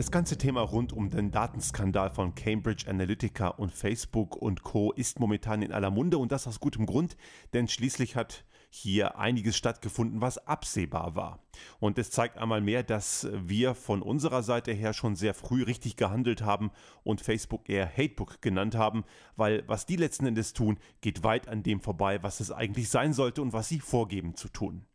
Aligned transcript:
Das 0.00 0.10
ganze 0.10 0.38
Thema 0.38 0.62
rund 0.62 0.94
um 0.94 1.10
den 1.10 1.30
Datenskandal 1.30 2.08
von 2.08 2.34
Cambridge 2.34 2.88
Analytica 2.88 3.48
und 3.48 3.70
Facebook 3.70 4.34
und 4.34 4.62
Co. 4.62 4.92
ist 4.92 5.20
momentan 5.20 5.60
in 5.60 5.72
aller 5.72 5.90
Munde 5.90 6.16
und 6.16 6.32
das 6.32 6.46
aus 6.46 6.58
gutem 6.58 6.86
Grund, 6.86 7.18
denn 7.52 7.68
schließlich 7.68 8.16
hat 8.16 8.46
hier 8.70 9.18
einiges 9.18 9.58
stattgefunden, 9.58 10.22
was 10.22 10.38
absehbar 10.38 11.16
war. 11.16 11.44
Und 11.80 11.98
es 11.98 12.10
zeigt 12.10 12.38
einmal 12.38 12.62
mehr, 12.62 12.82
dass 12.82 13.28
wir 13.30 13.74
von 13.74 14.00
unserer 14.00 14.42
Seite 14.42 14.72
her 14.72 14.94
schon 14.94 15.16
sehr 15.16 15.34
früh 15.34 15.64
richtig 15.64 15.96
gehandelt 15.96 16.40
haben 16.40 16.70
und 17.02 17.20
Facebook 17.20 17.68
eher 17.68 17.86
Hatebook 17.86 18.40
genannt 18.40 18.76
haben, 18.76 19.04
weil 19.36 19.64
was 19.68 19.84
die 19.84 19.96
letzten 19.96 20.24
Endes 20.24 20.54
tun, 20.54 20.78
geht 21.02 21.24
weit 21.24 21.46
an 21.46 21.62
dem 21.62 21.82
vorbei, 21.82 22.22
was 22.22 22.40
es 22.40 22.50
eigentlich 22.50 22.88
sein 22.88 23.12
sollte 23.12 23.42
und 23.42 23.52
was 23.52 23.68
sie 23.68 23.80
vorgeben 23.80 24.34
zu 24.34 24.48
tun. 24.48 24.86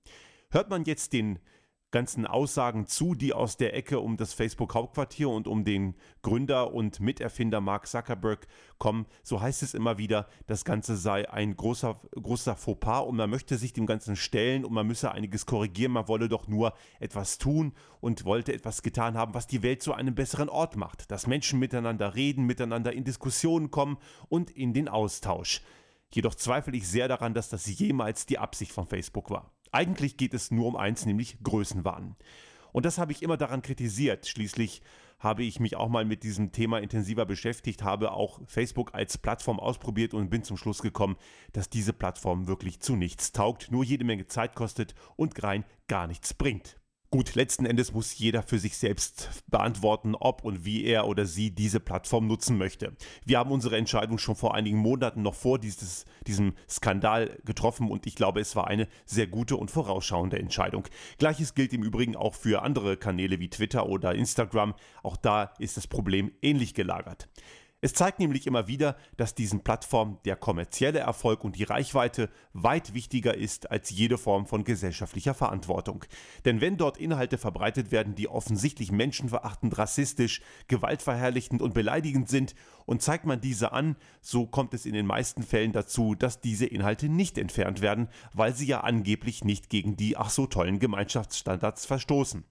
Hört 0.49 0.71
man 0.71 0.83
jetzt 0.85 1.13
den 1.13 1.37
ganzen 1.95 2.27
Aussagen 2.27 2.87
zu, 2.87 3.15
die 3.15 3.31
aus 3.31 3.55
der 3.55 3.73
Ecke 3.73 4.01
um 4.01 4.17
das 4.17 4.33
Facebook-Hauptquartier 4.33 5.29
und 5.29 5.47
um 5.47 5.63
den 5.63 5.95
Gründer 6.23 6.73
und 6.73 6.99
Miterfinder 6.99 7.61
Mark 7.61 7.87
Zuckerberg 7.87 8.47
kommen, 8.77 9.05
so 9.23 9.39
heißt 9.39 9.63
es 9.63 9.73
immer 9.73 9.97
wieder, 9.97 10.27
das 10.45 10.65
Ganze 10.65 10.97
sei 10.97 11.29
ein 11.31 11.55
großer, 11.55 12.01
großer 12.21 12.57
Fauxpas 12.57 12.99
und 13.03 13.15
man 13.15 13.29
möchte 13.29 13.57
sich 13.57 13.71
dem 13.71 13.85
Ganzen 13.85 14.17
stellen 14.17 14.65
und 14.65 14.73
man 14.73 14.85
müsse 14.85 15.13
einiges 15.13 15.45
korrigieren, 15.45 15.93
man 15.93 16.09
wolle 16.09 16.27
doch 16.27 16.49
nur 16.49 16.73
etwas 16.99 17.37
tun 17.37 17.71
und 18.01 18.25
wollte 18.25 18.51
etwas 18.51 18.81
getan 18.81 19.15
haben, 19.15 19.33
was 19.33 19.47
die 19.47 19.63
Welt 19.63 19.81
zu 19.81 19.93
einem 19.93 20.15
besseren 20.15 20.49
Ort 20.49 20.75
macht, 20.75 21.09
dass 21.11 21.27
Menschen 21.27 21.59
miteinander 21.59 22.13
reden, 22.13 22.43
miteinander 22.43 22.91
in 22.91 23.05
Diskussionen 23.05 23.71
kommen 23.71 23.95
und 24.27 24.51
in 24.51 24.73
den 24.73 24.89
Austausch. 24.89 25.61
Jedoch 26.11 26.35
zweifle 26.35 26.75
ich 26.75 26.89
sehr 26.89 27.07
daran, 27.07 27.33
dass 27.33 27.47
das 27.47 27.65
jemals 27.67 28.25
die 28.25 28.37
Absicht 28.37 28.73
von 28.73 28.85
Facebook 28.85 29.29
war. 29.29 29.54
Eigentlich 29.75 30.15
geht 30.15 30.33
es 30.33 30.51
nur 30.51 30.67
um 30.67 30.77
eins, 30.77 31.05
nämlich 31.05 31.37
Größenwahn. 31.43 32.15
Und 32.71 32.85
das 32.85 32.97
habe 32.97 33.11
ich 33.11 33.21
immer 33.21 33.35
daran 33.35 33.61
kritisiert. 33.61 34.25
Schließlich 34.25 34.81
habe 35.19 35.43
ich 35.43 35.59
mich 35.59 35.75
auch 35.75 35.89
mal 35.89 36.05
mit 36.05 36.23
diesem 36.23 36.53
Thema 36.53 36.79
intensiver 36.79 37.25
beschäftigt, 37.25 37.83
habe 37.83 38.13
auch 38.13 38.39
Facebook 38.45 38.93
als 38.93 39.17
Plattform 39.17 39.59
ausprobiert 39.59 40.13
und 40.13 40.29
bin 40.29 40.43
zum 40.43 40.55
Schluss 40.55 40.81
gekommen, 40.81 41.17
dass 41.51 41.69
diese 41.69 41.91
Plattform 41.91 42.47
wirklich 42.47 42.79
zu 42.79 42.95
nichts 42.95 43.33
taugt, 43.33 43.69
nur 43.69 43.83
jede 43.83 44.05
Menge 44.05 44.27
Zeit 44.27 44.55
kostet 44.55 44.95
und 45.17 45.43
rein 45.43 45.65
gar 45.89 46.07
nichts 46.07 46.33
bringt. 46.33 46.77
Gut, 47.15 47.35
letzten 47.35 47.65
Endes 47.65 47.93
muss 47.93 48.17
jeder 48.17 48.43
für 48.43 48.59
sich 48.59 48.75
selbst 48.75 49.29
beantworten, 49.47 50.15
ob 50.15 50.43
und 50.43 50.65
wie 50.65 50.83
er 50.83 51.07
oder 51.07 51.25
sie 51.25 51.49
diese 51.49 51.79
Plattform 51.79 52.27
nutzen 52.27 52.57
möchte. 52.57 52.91
Wir 53.23 53.39
haben 53.39 53.51
unsere 53.51 53.77
Entscheidung 53.77 54.17
schon 54.17 54.35
vor 54.35 54.53
einigen 54.53 54.79
Monaten 54.79 55.21
noch 55.21 55.33
vor 55.33 55.57
dieses, 55.57 56.03
diesem 56.27 56.55
Skandal 56.69 57.39
getroffen 57.45 57.89
und 57.89 58.05
ich 58.05 58.15
glaube, 58.15 58.41
es 58.41 58.57
war 58.57 58.67
eine 58.67 58.89
sehr 59.05 59.27
gute 59.27 59.55
und 59.55 59.71
vorausschauende 59.71 60.37
Entscheidung. 60.37 60.89
Gleiches 61.17 61.53
gilt 61.53 61.71
im 61.71 61.83
Übrigen 61.83 62.17
auch 62.17 62.33
für 62.33 62.63
andere 62.63 62.97
Kanäle 62.97 63.39
wie 63.39 63.49
Twitter 63.49 63.87
oder 63.87 64.13
Instagram. 64.13 64.73
Auch 65.01 65.15
da 65.15 65.53
ist 65.57 65.77
das 65.77 65.87
Problem 65.87 66.33
ähnlich 66.41 66.73
gelagert. 66.73 67.29
Es 67.85 67.93
zeigt 67.93 68.17
nämlich 68.17 68.47
immer 68.47 68.67
wieder, 68.67 68.95
dass 69.15 69.35
diesen 69.35 69.59
Plattformen 69.59 70.17
der 70.25 70.35
kommerzielle 70.35 70.97
Erfolg 70.97 71.43
und 71.43 71.55
die 71.55 71.65
Reichweite 71.65 72.31
weit 72.51 72.95
wichtiger 72.95 73.37
ist 73.37 73.69
als 73.69 73.91
jede 73.91 74.17
Form 74.17 74.47
von 74.47 74.63
gesellschaftlicher 74.63 75.35
Verantwortung. 75.35 76.03
Denn 76.45 76.61
wenn 76.61 76.77
dort 76.77 76.97
Inhalte 76.97 77.37
verbreitet 77.37 77.91
werden, 77.91 78.15
die 78.15 78.27
offensichtlich 78.27 78.91
menschenverachtend, 78.91 79.77
rassistisch, 79.77 80.41
gewaltverherrlichend 80.67 81.61
und 81.61 81.75
beleidigend 81.75 82.27
sind, 82.27 82.55
und 82.87 83.03
zeigt 83.03 83.27
man 83.27 83.39
diese 83.39 83.71
an, 83.71 83.97
so 84.19 84.47
kommt 84.47 84.73
es 84.73 84.87
in 84.87 84.93
den 84.93 85.05
meisten 85.05 85.43
Fällen 85.43 85.71
dazu, 85.71 86.15
dass 86.15 86.41
diese 86.41 86.65
Inhalte 86.65 87.07
nicht 87.07 87.37
entfernt 87.37 87.81
werden, 87.81 88.09
weil 88.33 88.55
sie 88.55 88.65
ja 88.65 88.81
angeblich 88.81 89.43
nicht 89.43 89.69
gegen 89.69 89.95
die 89.95 90.17
ach 90.17 90.31
so 90.31 90.47
tollen 90.47 90.79
Gemeinschaftsstandards 90.79 91.85
verstoßen. 91.85 92.45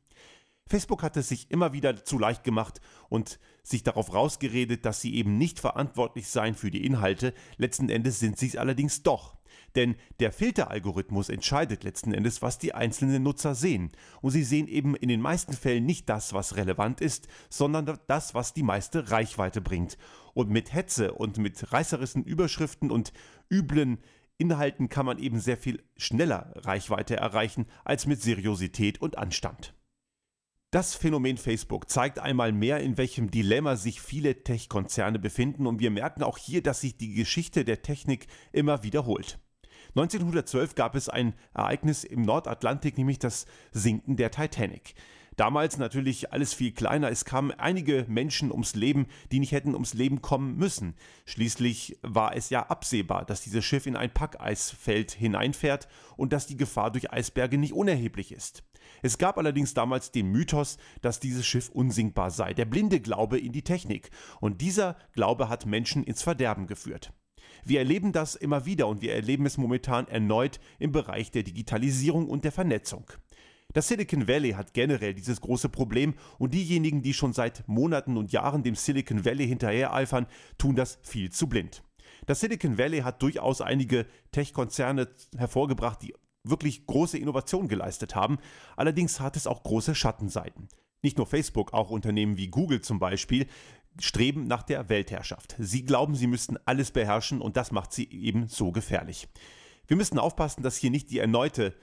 Facebook 0.67 1.03
hat 1.03 1.17
es 1.17 1.29
sich 1.29 1.51
immer 1.51 1.73
wieder 1.73 2.05
zu 2.05 2.19
leicht 2.19 2.43
gemacht 2.43 2.81
und 3.09 3.39
sich 3.63 3.83
darauf 3.83 4.15
rausgeredet, 4.15 4.85
dass 4.85 5.01
sie 5.01 5.15
eben 5.15 5.37
nicht 5.37 5.61
verantwortlich 5.61 6.29
seien 6.29 6.55
für 6.55 6.71
die 6.71 6.85
Inhalte. 6.85 7.35
Letzten 7.57 7.89
Endes 7.89 8.19
sind 8.19 8.39
sie 8.39 8.49
es 8.49 8.57
allerdings 8.57 9.03
doch. 9.03 9.37
Denn 9.77 9.97
der 10.21 10.33
Filteralgorithmus 10.33 11.29
entscheidet 11.29 11.85
letzten 11.85 12.15
Endes, 12.15 12.43
was 12.43 12.59
die 12.59 12.75
einzelnen 12.75 13.23
Nutzer 13.23 13.55
sehen. 13.55 13.91
Und 14.21 14.31
sie 14.31 14.45
sehen 14.45 14.69
eben 14.69 14.95
in 14.95 15.09
den 15.09 15.21
meisten 15.21 15.53
Fällen 15.53 15.85
nicht 15.85 16.09
das, 16.09 16.33
was 16.33 16.57
relevant 16.57 17.01
ist, 17.01 17.29
sondern 17.51 17.99
das, 18.07 18.35
was 18.35 18.55
die 18.55 18.63
meiste 18.63 19.11
Reichweite 19.11 19.61
bringt. 19.61 19.99
Und 20.33 20.51
mit 20.51 20.73
Hetze 20.73 21.13
und 21.13 21.39
mit 21.39 21.73
reißerischen 21.73 22.25
Überschriften 22.25 22.91
und 22.91 23.13
üblen 23.51 23.99
Inhalten 24.39 24.89
kann 24.89 25.07
man 25.07 25.19
eben 25.19 25.39
sehr 25.41 25.57
viel 25.57 25.83
schneller 25.97 26.53
Reichweite 26.57 27.17
erreichen 27.17 27.67
als 27.85 28.07
mit 28.07 28.21
Seriosität 28.21 29.01
und 29.01 29.19
Anstand. 29.19 29.75
Das 30.75 30.97
Phänomen 30.97 31.37
Facebook 31.37 31.89
zeigt 31.89 32.19
einmal 32.19 32.51
mehr, 32.51 32.81
in 32.81 32.97
welchem 32.97 33.31
Dilemma 33.31 33.77
sich 33.77 34.01
viele 34.01 34.43
Tech-Konzerne 34.43 35.21
befinden 35.21 35.69
und 35.69 35.79
wir 35.79 35.93
merken 35.93 36.25
auch 36.25 36.37
hier, 36.37 36.65
dass 36.65 36.81
sich 36.81 36.97
die 36.97 37.15
Geschichte 37.15 37.65
der 37.65 37.83
Technik 37.83 38.27
immer 38.51 38.83
wiederholt. 38.83 39.39
1912 39.91 40.75
gab 40.75 40.97
es 40.97 41.09
ein 41.09 41.35
Ereignis 41.55 42.03
im 42.03 42.23
Nordatlantik, 42.23 42.99
nämlich 42.99 43.21
das 43.21 43.47
Sinken 43.71 44.17
der 44.17 44.33
Titanic. 44.33 44.97
Damals 45.37 45.79
natürlich 45.79 46.33
alles 46.33 46.53
viel 46.55 46.73
kleiner. 46.73 47.09
Es 47.09 47.25
kamen 47.25 47.53
einige 47.53 48.05
Menschen 48.09 48.51
ums 48.51 48.75
Leben, 48.75 49.07
die 49.31 49.39
nicht 49.39 49.53
hätten 49.53 49.75
ums 49.75 49.95
Leben 49.95 50.23
kommen 50.23 50.57
müssen. 50.57 50.97
Schließlich 51.25 51.99
war 52.03 52.35
es 52.35 52.51
ja 52.51 52.67
absehbar, 52.67 53.25
dass 53.25 53.43
dieses 53.43 53.65
Schiff 53.65 53.87
in 53.87 53.95
ein 53.95 54.13
Packeisfeld 54.13 55.13
hineinfährt 55.13 55.87
und 56.17 56.33
dass 56.33 56.49
die 56.49 56.57
Gefahr 56.57 56.91
durch 56.91 57.13
Eisberge 57.13 57.59
nicht 57.59 57.75
unerheblich 57.75 58.33
ist. 58.33 58.65
Es 59.03 59.19
gab 59.19 59.39
allerdings 59.39 59.75
damals 59.75 60.11
den 60.11 60.31
Mythos, 60.31 60.79
dass 61.03 61.21
dieses 61.21 61.47
Schiff 61.47 61.69
unsinkbar 61.69 62.31
sei, 62.31 62.55
der 62.55 62.65
blinde 62.65 63.01
Glaube 63.01 63.39
in 63.39 63.53
die 63.53 63.63
Technik. 63.63 64.11
Und 64.41 64.61
dieser 64.61 64.97
Glaube 65.13 65.49
hat 65.49 65.67
Menschen 65.67 66.05
ins 66.05 66.23
Verderben 66.23 66.67
geführt. 66.67 67.13
Wir 67.65 67.79
erleben 67.79 68.13
das 68.13 68.35
immer 68.35 68.67
wieder 68.67 68.89
und 68.89 69.01
wir 69.01 69.15
erleben 69.15 69.47
es 69.47 69.57
momentan 69.57 70.07
erneut 70.09 70.61
im 70.79 70.93
Bereich 70.93 71.31
der 71.31 71.43
Digitalisierung 71.43 72.29
und 72.29 72.45
der 72.45 72.53
Vernetzung. 72.53 73.11
Das 73.73 73.89
Silicon 73.89 74.29
Valley 74.29 74.53
hat 74.53 74.73
generell 74.73 75.15
dieses 75.15 75.41
große 75.41 75.69
Problem 75.69 76.15
und 76.39 76.55
diejenigen, 76.55 77.03
die 77.03 77.15
schon 77.15 77.33
seit 77.33 77.67
Monaten 77.67 78.17
und 78.17 78.33
Jahren 78.33 78.63
dem 78.63 78.77
Silicon 78.77 79.25
Valley 79.25 79.49
hinterhereifern, 79.49 80.27
tun 80.59 80.77
das 80.77 80.99
viel 81.03 81.31
zu 81.31 81.49
blind. 81.49 81.83
Das 82.27 82.41
Silicon 82.41 82.79
Valley 82.79 83.01
hat 83.01 83.21
durchaus 83.21 83.61
einige 83.61 84.07
Tech-Konzerne 84.31 85.09
hervorgebracht, 85.37 86.03
die 86.03 86.15
wirklich 86.45 86.87
große 86.87 87.19
Innovationen 87.19 87.69
geleistet 87.69 88.15
haben. 88.15 88.39
Allerdings 88.77 89.21
hat 89.21 89.37
es 89.37 89.47
auch 89.47 89.63
große 89.63 89.95
Schattenseiten. 89.95 90.69
Nicht 91.03 91.19
nur 91.19 91.27
Facebook, 91.27 91.73
auch 91.73 91.91
Unternehmen 91.91 92.37
wie 92.37 92.49
Google 92.49 92.81
zum 92.81 92.99
Beispiel 92.99 93.47
streben 94.01 94.47
nach 94.47 94.63
der 94.63 94.89
Weltherrschaft. 94.89 95.57
Sie 95.59 95.85
glauben, 95.85 96.15
sie 96.15 96.27
müssten 96.27 96.57
alles 96.65 96.91
beherrschen 96.91 97.41
und 97.41 97.57
das 97.57 97.73
macht 97.73 97.93
sie 97.93 98.11
eben 98.11 98.49
so 98.49 98.73
gefährlich. 98.73 99.29
Wir 99.87 99.97
müssen 99.97 100.19
aufpassen, 100.19 100.63
dass 100.63 100.77
hier 100.77 100.91
nicht 100.91 101.11
die 101.11 101.19
erneute 101.19 101.75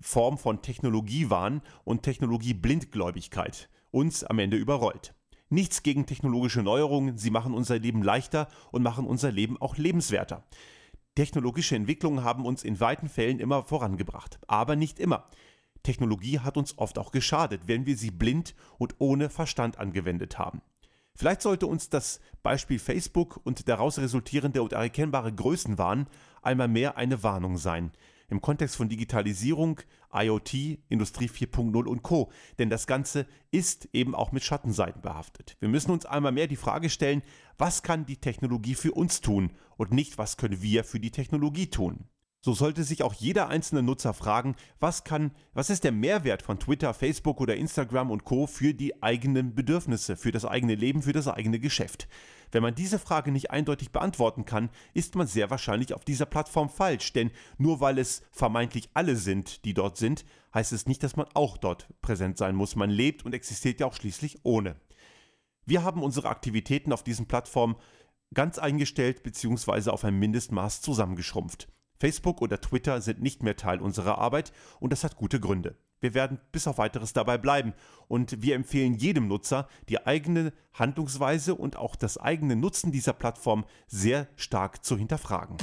Form 0.00 0.38
von 0.38 0.62
Technologiewahn 0.62 1.62
und 1.84 2.02
Technologieblindgläubigkeit 2.02 3.68
uns 3.90 4.24
am 4.24 4.38
Ende 4.38 4.56
überrollt. 4.56 5.14
Nichts 5.48 5.82
gegen 5.82 6.06
technologische 6.06 6.62
Neuerungen, 6.62 7.18
sie 7.18 7.30
machen 7.30 7.54
unser 7.54 7.78
Leben 7.78 8.02
leichter 8.02 8.48
und 8.72 8.82
machen 8.82 9.06
unser 9.06 9.30
Leben 9.30 9.60
auch 9.60 9.76
lebenswerter. 9.76 10.44
Technologische 11.16 11.74
Entwicklungen 11.74 12.22
haben 12.22 12.44
uns 12.44 12.62
in 12.62 12.78
weiten 12.78 13.08
Fällen 13.08 13.40
immer 13.40 13.64
vorangebracht, 13.64 14.38
aber 14.46 14.76
nicht 14.76 15.00
immer. 15.00 15.28
Technologie 15.82 16.40
hat 16.40 16.58
uns 16.58 16.76
oft 16.76 16.98
auch 16.98 17.10
geschadet, 17.10 17.62
wenn 17.66 17.86
wir 17.86 17.96
sie 17.96 18.10
blind 18.10 18.54
und 18.76 18.96
ohne 18.98 19.30
Verstand 19.30 19.78
angewendet 19.78 20.38
haben. 20.38 20.60
Vielleicht 21.14 21.40
sollte 21.40 21.66
uns 21.66 21.88
das 21.88 22.20
Beispiel 22.42 22.78
Facebook 22.78 23.40
und 23.44 23.66
daraus 23.66 23.98
resultierende 23.98 24.62
und 24.62 24.74
erkennbare 24.74 25.32
Größenwahn 25.32 26.06
einmal 26.42 26.68
mehr 26.68 26.98
eine 26.98 27.22
Warnung 27.22 27.56
sein 27.56 27.92
im 28.28 28.40
Kontext 28.40 28.76
von 28.76 28.88
Digitalisierung, 28.88 29.80
IoT, 30.12 30.78
Industrie 30.88 31.28
4.0 31.28 31.86
und 31.86 32.02
Co. 32.02 32.30
Denn 32.58 32.70
das 32.70 32.86
Ganze 32.86 33.26
ist 33.50 33.88
eben 33.92 34.14
auch 34.14 34.32
mit 34.32 34.44
Schattenseiten 34.44 35.02
behaftet. 35.02 35.56
Wir 35.60 35.68
müssen 35.68 35.90
uns 35.90 36.06
einmal 36.06 36.32
mehr 36.32 36.46
die 36.46 36.56
Frage 36.56 36.90
stellen, 36.90 37.22
was 37.58 37.82
kann 37.82 38.06
die 38.06 38.18
Technologie 38.18 38.74
für 38.74 38.92
uns 38.92 39.20
tun 39.20 39.52
und 39.76 39.92
nicht, 39.92 40.18
was 40.18 40.36
können 40.36 40.62
wir 40.62 40.84
für 40.84 41.00
die 41.00 41.10
Technologie 41.10 41.68
tun. 41.68 42.08
So 42.42 42.54
sollte 42.54 42.84
sich 42.84 43.02
auch 43.02 43.14
jeder 43.14 43.48
einzelne 43.48 43.82
Nutzer 43.82 44.14
fragen, 44.14 44.54
was 44.78 45.02
kann, 45.02 45.32
was 45.52 45.68
ist 45.68 45.82
der 45.82 45.90
Mehrwert 45.90 46.42
von 46.42 46.60
Twitter, 46.60 46.94
Facebook 46.94 47.40
oder 47.40 47.56
Instagram 47.56 48.10
und 48.10 48.24
Co. 48.24 48.46
für 48.46 48.72
die 48.72 49.02
eigenen 49.02 49.54
Bedürfnisse, 49.54 50.16
für 50.16 50.30
das 50.30 50.44
eigene 50.44 50.76
Leben, 50.76 51.02
für 51.02 51.12
das 51.12 51.26
eigene 51.26 51.58
Geschäft. 51.58 52.06
Wenn 52.52 52.62
man 52.62 52.74
diese 52.74 52.98
Frage 52.98 53.32
nicht 53.32 53.50
eindeutig 53.50 53.90
beantworten 53.90 54.44
kann, 54.44 54.70
ist 54.94 55.16
man 55.16 55.26
sehr 55.26 55.50
wahrscheinlich 55.50 55.92
auf 55.92 56.04
dieser 56.04 56.26
Plattform 56.26 56.68
falsch, 56.68 57.12
denn 57.12 57.32
nur 57.58 57.80
weil 57.80 57.98
es 57.98 58.22
vermeintlich 58.30 58.90
alle 58.94 59.16
sind, 59.16 59.64
die 59.64 59.74
dort 59.74 59.96
sind, 59.96 60.24
heißt 60.54 60.72
es 60.72 60.86
nicht, 60.86 61.02
dass 61.02 61.16
man 61.16 61.26
auch 61.34 61.56
dort 61.56 61.88
präsent 62.00 62.38
sein 62.38 62.54
muss. 62.54 62.76
Man 62.76 62.90
lebt 62.90 63.24
und 63.24 63.34
existiert 63.34 63.80
ja 63.80 63.86
auch 63.86 63.94
schließlich 63.94 64.38
ohne. 64.44 64.76
Wir 65.64 65.82
haben 65.82 66.02
unsere 66.02 66.28
Aktivitäten 66.28 66.92
auf 66.92 67.02
diesen 67.02 67.26
Plattformen 67.26 67.76
ganz 68.32 68.58
eingestellt 68.58 69.22
bzw. 69.24 69.90
auf 69.90 70.04
ein 70.04 70.18
Mindestmaß 70.18 70.80
zusammengeschrumpft. 70.80 71.68
Facebook 71.98 72.42
oder 72.42 72.60
Twitter 72.60 73.00
sind 73.00 73.22
nicht 73.22 73.42
mehr 73.42 73.56
Teil 73.56 73.80
unserer 73.80 74.18
Arbeit 74.18 74.52
und 74.80 74.92
das 74.92 75.04
hat 75.04 75.16
gute 75.16 75.40
Gründe. 75.40 75.76
wir 76.00 76.14
werden 76.14 76.38
bis 76.52 76.66
auf 76.66 76.78
weiteres 76.78 77.12
dabei 77.12 77.38
bleiben. 77.38 77.72
Und 78.06 78.42
wir 78.42 78.54
empfehlen 78.54 78.94
jedem 78.94 79.28
Nutzer, 79.28 79.68
die 79.88 80.06
eigene 80.06 80.52
Handlungsweise 80.74 81.54
und 81.54 81.76
auch 81.76 81.96
das 81.96 82.18
eigene 82.18 82.54
Nutzen 82.54 82.92
dieser 82.92 83.12
Plattform 83.12 83.64
sehr 83.86 84.28
stark 84.36 84.84
zu 84.84 84.96
hinterfragen. 84.96 85.56